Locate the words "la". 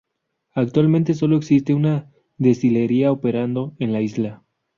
3.93-4.01